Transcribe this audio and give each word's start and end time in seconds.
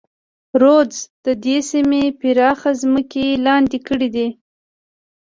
رودز 0.61 0.97
د 1.25 1.27
دې 1.45 1.57
سیمې 1.71 2.03
پراخه 2.19 2.71
ځمکې 2.81 3.25
لاندې 3.45 3.79
کړې. 3.87 4.27